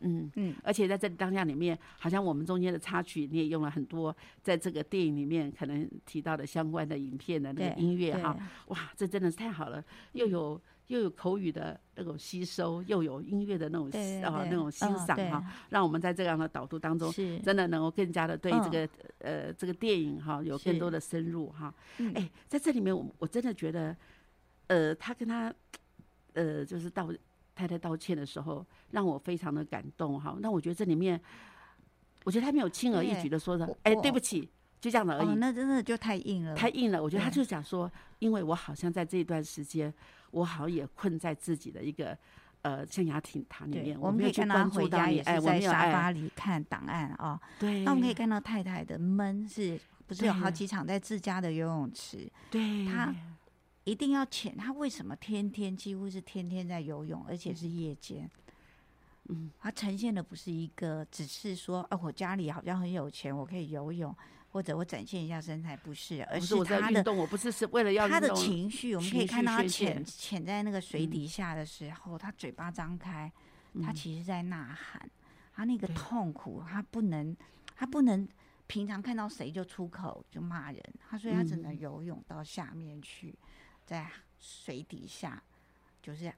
[0.00, 0.54] 嗯嗯。
[0.62, 8.34] 而且在这当下里面，好像我们中间的插曲，你也用了很多在这个电影里面可能提到的相关的影片的那个音乐哈。
[8.68, 10.58] 哇，这真的是太好了，又有。
[10.88, 13.88] 又有口语的那种吸收，又有音乐的那种
[14.22, 17.12] 啊那种欣赏哈，让我们在这样的导读当中，
[17.42, 21.72] 真的能够更加的对这个呃这个电影哈有更多的深入哈。
[22.14, 23.96] 哎，在这里面我我真的觉得，
[24.66, 25.54] 呃，他跟他
[26.32, 27.10] 呃就是道
[27.54, 30.36] 太太道歉的时候，让我非常的感动哈。
[30.40, 31.20] 那我觉得这里面，
[32.24, 34.48] 我觉得他没有轻而易举的说的，哎，对不起。
[34.80, 35.34] 就这样的而已。
[35.38, 36.54] 那真的就太硬了。
[36.54, 39.92] 太硬了，我觉得他就想说，因为我好像在这一段时间，
[40.30, 42.16] 我好像也困在自己的一个
[42.62, 43.98] 呃象牙塔塔里面。
[44.00, 47.40] 我们可以看到他回家也是在沙发里看档案啊。
[47.58, 47.82] 对。
[47.84, 52.30] 那我们可以看到太太的闷，是不是有好几场在自家的游泳池？
[52.50, 52.86] 对。
[52.86, 53.14] 他
[53.84, 58.30] 一定要潜，他为什么天天几乎是天天在游泳，而且是夜间？
[59.28, 59.50] 嗯。
[59.58, 64.14] 他呈现的不是一个，只是说，啊，我家里好像很有钱，我可以游泳。
[64.58, 68.92] 或者我展现一下身材，不是，而是他的，我不是是为了要他的情绪。
[68.96, 73.32] 我们可以看到他潜潜在那个水底下的时候，他嘴巴张开，
[73.84, 75.08] 他其实在呐喊，
[75.54, 77.36] 他那个痛苦，他不能，
[77.76, 78.26] 他不能
[78.66, 83.32] 平常看到谁就出口就骂人，他所以他只能游泳到下面去，
[83.86, 85.40] 在水底下
[86.02, 86.34] 就是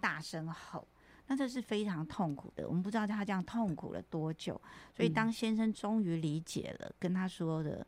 [0.00, 0.88] 大声吼。
[1.28, 4.60] 那这是非常痛苦的，我们不知道他这样痛苦了多久。
[4.94, 7.86] 所以当先生终于理解了，跟他说的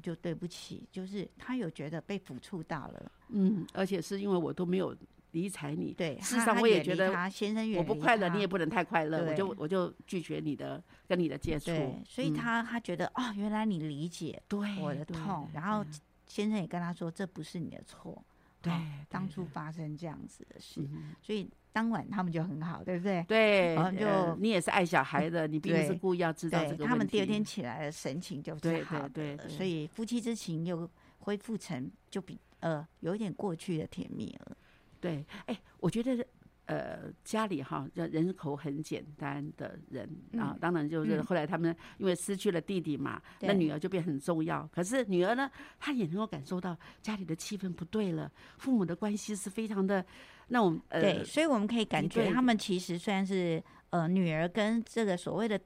[0.00, 3.12] 就对不起，就是他有觉得被抚触到了。
[3.28, 4.96] 嗯，而且是因为我都没有
[5.32, 5.92] 理睬你。
[5.92, 11.72] 对，事实上我也觉得他先生我不快乐，你也不能太快乐，我就我就拒绝你的跟你的接触。
[12.06, 15.84] 所以他他觉得哦，原来你理解对我的痛，然后
[16.26, 18.22] 先生也跟他说这不是你的错。
[18.62, 18.72] 对，
[19.08, 20.86] 当初发生这样子的事，
[21.22, 23.24] 所以当晚他们就很好，对不对？
[23.28, 30.88] 对，然后就你也是爱小孩的， 你并不是故意要知道这个他们第二天起来的神情就对对对，所以夫妻之情又
[31.20, 34.56] 恢复成就比呃有一点过去的甜蜜了。
[35.00, 36.26] 对，哎，我觉得。
[36.66, 40.08] 呃，家里哈，人口很简单的人
[40.38, 44.68] 啊，当然就是后来他们因为失去了弟弟嘛，那女儿就变很重要。
[44.72, 45.50] 可是女儿呢，
[45.80, 50.04] 她也能够感受到家里的气氛不对了，父母的关系是非常的
[50.48, 50.80] 那种。
[50.90, 55.58] 对，所以我们可以感觉他们其实虽然是呃女儿跟这个所谓的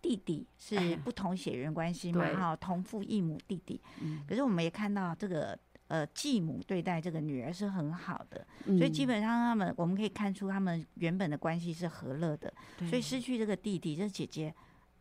[0.00, 3.80] 弟弟是 不同血缘关系嘛，哈，同父异母弟弟。
[4.00, 4.22] 嗯。
[4.28, 5.58] 可是我们也看到这个。
[5.92, 12.50] 呃继母对待这个女儿是很好的，所以基本上他们我们可以看出他们原本的关系是和乐的。
[12.88, 14.54] 所以失去这个弟弟，这姐姐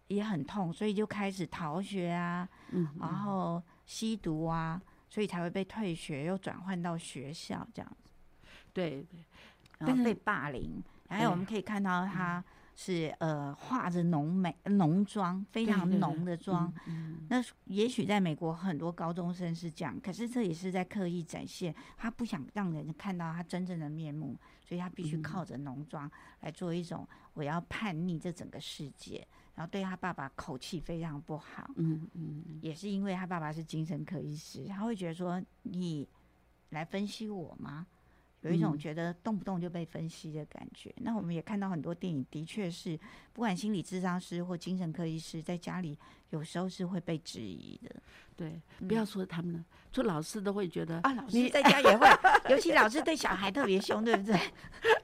[0.08, 2.46] 也很痛，所以就开始逃学啊，
[3.00, 8.12] 然后吸毒啊，所以才会被退学，又转换到学校这样子。
[8.74, 9.24] 对对，
[9.80, 12.44] 然后被霸凌，还有我们可以看到他。
[12.84, 16.74] 是呃，化着浓眉浓妆，非常浓的妆。
[17.30, 24.36] 那也许在美国很多高中生是这样，可是这也是在刻意展现他不想让人看到他真正的面目，
[24.68, 26.10] 所以他必须靠着浓妆
[26.40, 31.70] 来做一种我要叛逆这整个世界，然后对他爸爸口气非常不好。
[31.76, 36.10] 嗯嗯，也是因为他爸爸是精神科医师，他会觉得说你
[36.70, 37.86] 来分析我吗？
[38.42, 40.94] 有一种觉得动不动就被分析的感觉。
[40.98, 43.00] 那我们也看到很多电影，的确是
[43.34, 45.98] 不管心理智商师或精神科医师，在家里
[46.30, 47.90] 有时候是会被质疑的。
[48.36, 52.08] 对，不要说他们了，做老师都会觉得啊，老师在家也会，
[52.50, 54.40] 尤其老师对小孩特别凶，对不对？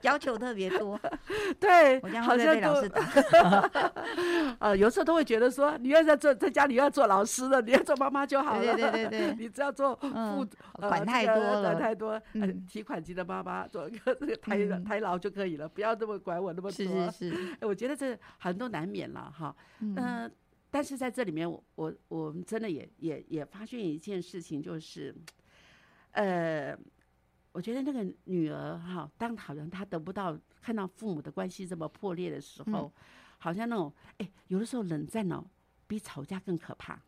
[0.00, 0.98] 要求特别多。
[1.60, 3.00] 对，我好像被老师打。
[4.58, 8.60] 呃，有时候都会觉得说，你要在做在家里要做老师的，你要做妈妈就好了。
[8.60, 16.72] 对对对对， 你只要做父管太多了，管太多，嗯，提款机的妈妈做个这个台台劳就可以了，不要这么管我那么多。
[16.72, 19.54] 是是是，哎我觉得这很多难免了哈。
[19.80, 20.30] 嗯。
[20.70, 25.14] 但是在这里面，我我我们真的也也也发现一件事情，就是，
[26.10, 26.76] 呃，
[27.52, 32.92] 我觉得那个女儿哈，当好像她得不到看到父母的关系这么破裂的时候，
[33.38, 35.42] 好像那种哎，有的时候冷战哦，
[35.86, 37.00] 比吵架更可怕。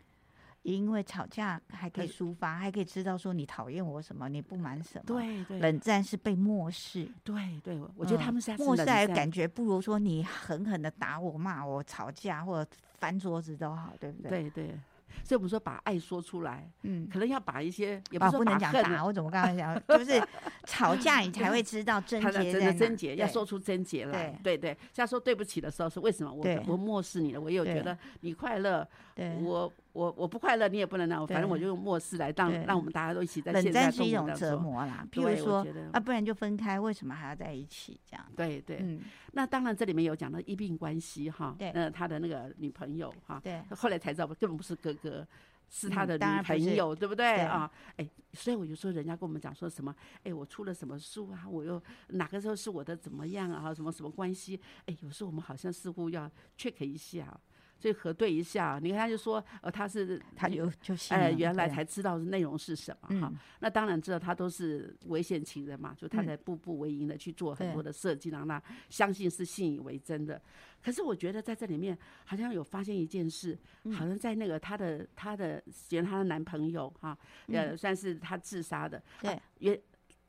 [0.62, 5.04] 因为吵架还可以抒发，还可以知道说你讨厌我什么，你不满什么。
[5.06, 7.08] 对对，冷战是被漠视。
[7.24, 14.30] 对对，我觉得他们是漠视，感觉不如说你狠狠的打我、骂我、吵架或者翻桌子都好，对不对？
[14.30, 14.78] 对对。
[15.24, 20.22] 所以我们说把爱说出来，嗯，可能要把一些也不能讲打，我怎么刚刚讲，就是
[20.66, 24.76] 吵架你才会知道 真结在真结，要说出真结来，对对。
[24.92, 26.32] 像说对不起的时候是为什么？
[26.32, 28.88] 我我漠视你了，我有觉得你快乐，
[29.42, 35.06] 我我我不快乐，你也不能让我，反正我就用漠视来当让我们大家都一起在冷战是一种折磨啦。
[35.12, 38.00] 譬如说啊，不然就分开，为什么还要在一起？
[38.08, 38.78] 这样对对。
[38.80, 39.00] 嗯，
[39.32, 45.26] 那当然这里面有讲到医病关系哈，对，呃，他的那个女朋友哈，对，后来才知道根本不是哥哥。
[45.72, 47.70] 是他的女朋友，对不对啊？
[47.94, 49.94] 哎，所以我就说，人家跟我们讲说什么？
[50.24, 51.46] 哎，我出了什么书啊？
[51.48, 53.72] 我又哪个时候是我的怎么样啊？
[53.72, 54.60] 什么什么关系？
[54.86, 57.40] 哎，有时候我们好像似乎要 check 一下。
[57.80, 63.32] 所以核对一下，你看他就说，呃，他是他有就哎，原来才知道内容是什么哈。
[63.60, 70.40] 那当然知道他都是危险情人嘛，就他在步步为营的去做很多的设计，让他相信是信以为真的。
[70.82, 73.58] 可是我觉得在这里面好像有发现一件事，
[73.92, 77.16] 好像在那个她的她的原她的男朋友哈，
[77.48, 79.82] 呃，算是她自杀的，对，也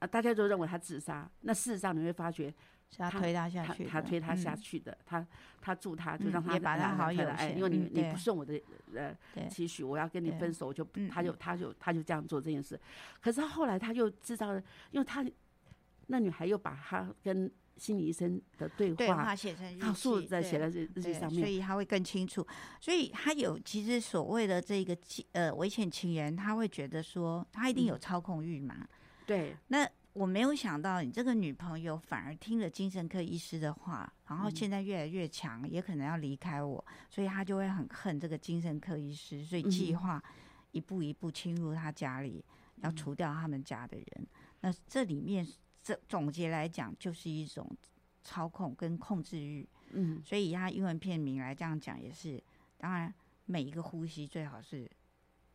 [0.09, 1.29] 大家都认为他自杀。
[1.41, 2.53] 那事实上你会发觉。
[2.97, 5.25] 他推他下去，他推他下去的，他
[5.61, 8.61] 他助他，就让他也把他好友哎，因为你你不顺我的
[8.93, 9.15] 呃
[9.49, 12.79] 期许，我要跟你分手，我就他就他就他就这样做这件事。
[13.21, 14.61] 可是后来他又制造了，
[14.91, 15.25] 因为他
[16.07, 22.45] 那女孩又把他跟心理医生的对话写成日记，在写在日日记上面，所以他会更清楚。
[22.79, 24.95] 所以他有其实所谓的这个
[25.31, 28.87] 呃危险情人，他会觉得说他一定有操控欲嘛？
[29.25, 29.89] 对，那。
[30.13, 40.21] 我没有想到你这个女朋友反而听了精神科医师的话，然后现在越来越强，也可能要离开我，所以她就会很恨这个精神科医师，所以计划
[40.71, 42.43] 一步一步侵入他家里，
[42.81, 44.27] 要除掉他们家的人。
[44.59, 45.47] 那这里面
[45.81, 47.65] 这总结来讲，就是一种
[48.21, 49.67] 操控跟控制欲。
[49.91, 52.41] 嗯，所以他英文片名来这样讲也是，
[52.77, 53.13] 当然
[53.45, 54.89] 每一个呼吸最好是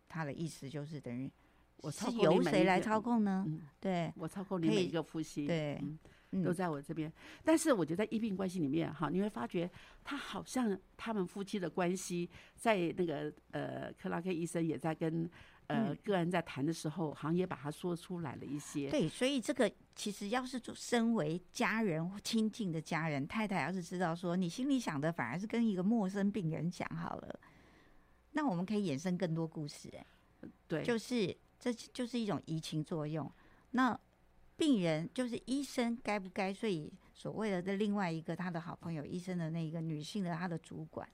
[0.09, 1.31] 他的意思就是等于。
[1.79, 3.47] 我操控由谁来操控呢？
[3.79, 5.81] 对，我操控你每一个呼吸，对，
[6.45, 7.13] 都在我这边。
[7.45, 9.71] 但是我觉得在医病关系里面，哈，你会发觉
[10.03, 15.31] 他好像他们夫妻的关系，在那个呃，克拉克医生也在跟
[15.69, 18.91] 呃个人在谈的时候，好像也把它说出来了一些。
[18.91, 27.39] 对，所以这个其实要是身为家人亲近的家人，太太要是知道说你心里想的反而是跟一个陌生病人讲好了，
[28.33, 29.89] 那我们可以衍生更多故事。
[29.97, 30.07] 哎，
[30.67, 31.37] 对，就是。
[31.59, 33.31] 这就是一种移情作用。
[33.73, 33.99] 那
[34.57, 36.53] 病人就是医生，该不该？
[36.53, 41.07] 所以所谓的这另外一个他的好朋友，医生的那个女性的他的主管，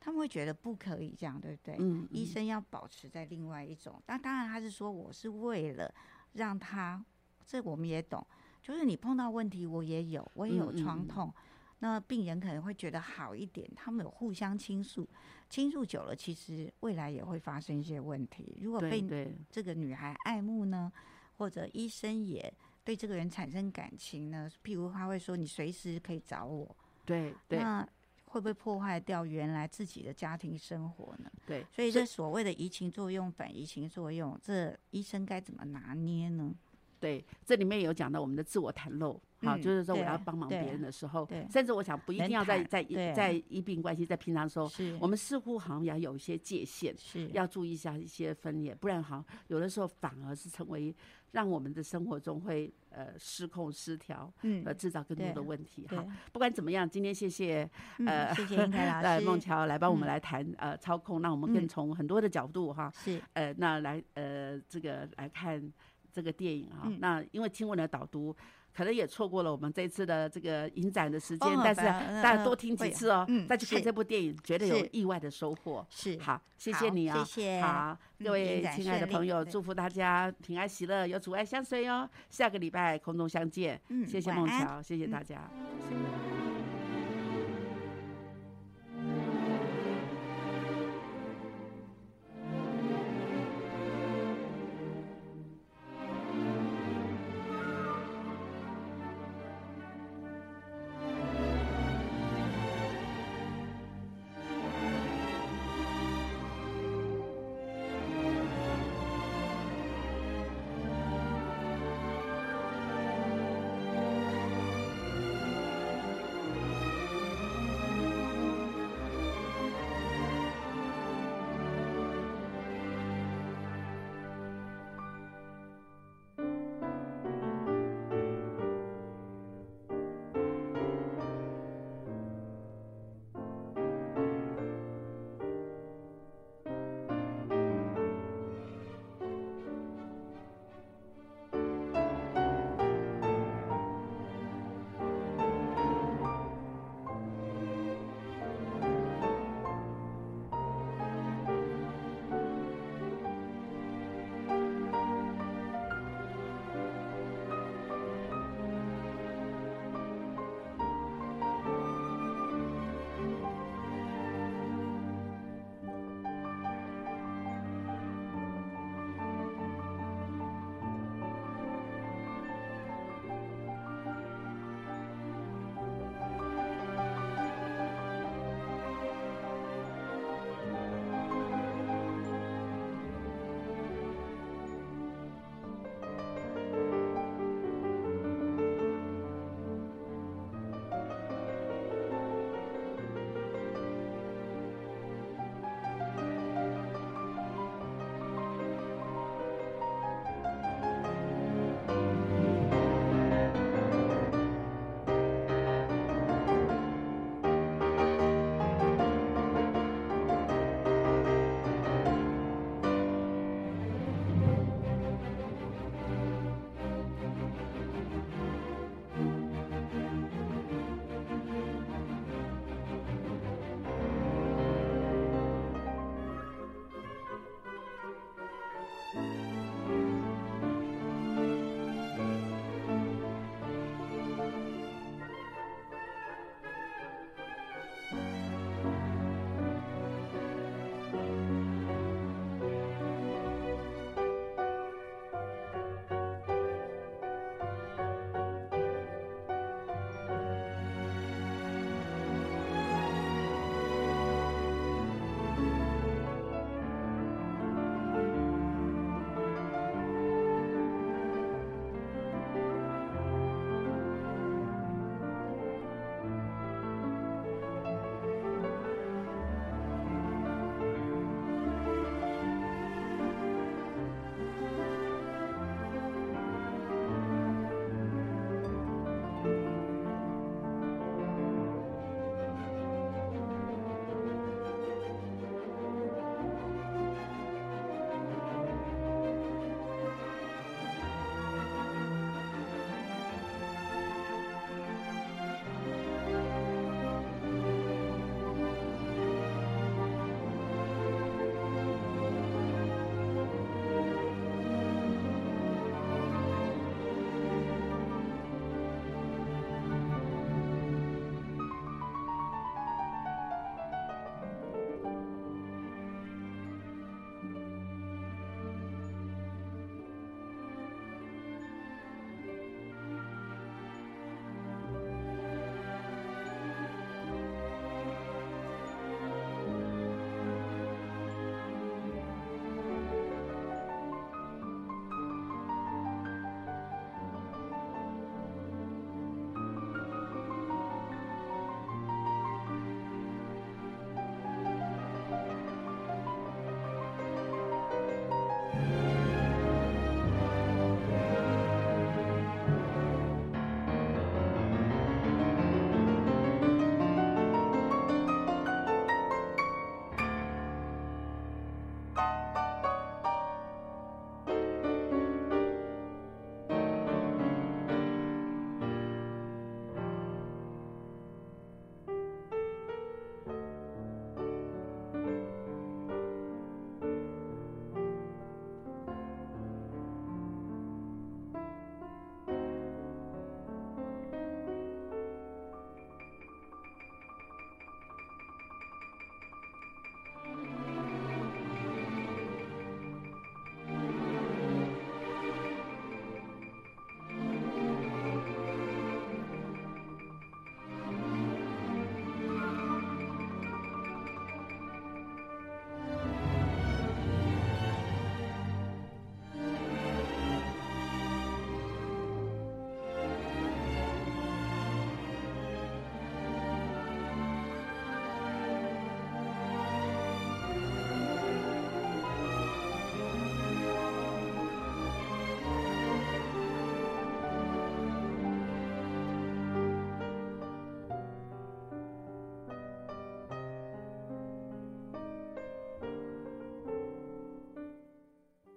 [0.00, 1.76] 他们会觉得不可以这样，对不对？
[1.78, 2.08] 嗯。
[2.10, 4.00] 医生要保持在另外一种。
[4.06, 5.92] 那当然，他是说我是为了
[6.32, 7.04] 让他，
[7.44, 8.26] 这我们也懂，
[8.62, 11.32] 就是你碰到问题，我也有，我也有创痛。
[11.80, 15.08] 那病人可能会觉得好一点，他们有互相倾诉，
[15.48, 18.58] 倾诉久了，其实未来也会发生一些问题。
[18.60, 19.02] 如果被
[19.50, 20.92] 这个女孩爱慕呢，
[21.36, 22.52] 或者医生也
[22.84, 24.50] 对这个人产生感情呢？
[24.64, 27.86] 譬如他会说你随时可以找我，对对，那
[28.24, 31.30] 会不会破坏掉原来自己的家庭生活呢？
[31.46, 36.54] 对，所以这所谓的移情作用、反移情作用，这医生该怎么拿捏呢？
[37.00, 42.82] 对，这里面有讲到我们的自我袒露，好，就是说我要帮忙别人的时候，甚至我想不一定要在在
[43.14, 50.94] 在医病关系，在平常的时候，我们似乎好像要有一些界限，是要注意一下一些分野，不然好有的时候反而是成为
[51.32, 56.04] 让我们的生活中会呃失控失调，嗯，呃制造更多的问题哈。
[56.32, 57.68] 不管怎么样，今天谢谢
[58.06, 65.72] 呃谢谢英台老师孟乔来帮我们来谈呃操控，让我们更从很多的角度哈，是呃那来呃这个来看。
[66.18, 68.34] 这个电影啊，那因为听闻的导读，
[68.74, 71.80] 可能也错过了我们这次的这个影展的时间，但是
[72.20, 75.86] 大家多听几次哦，再去看这部电影，觉得有意外的收获。
[75.88, 77.60] 是好，谢谢你啊，谢谢。
[77.62, 82.10] 好，各位亲爱的朋友，祝福大家平安喜乐，有阻碍相随哦。
[82.28, 83.80] 下个礼拜空中相见。
[83.90, 85.48] 嗯，谢谢孟桥，谢谢大家。